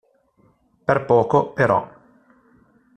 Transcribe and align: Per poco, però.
Per 0.85 0.97
poco, 1.09 1.53
però. 1.53 1.79